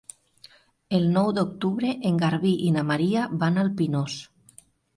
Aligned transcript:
El 0.99 1.05
nou 1.17 1.29
d'octubre 1.39 1.93
en 2.11 2.17
Garbí 2.23 2.55
i 2.71 2.73
na 2.79 2.87
Maria 2.89 3.29
van 3.45 3.63
al 3.67 3.73
Pinós. 3.83 4.21